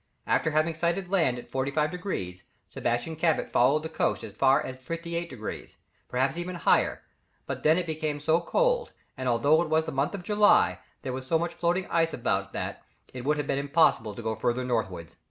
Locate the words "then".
7.61-7.77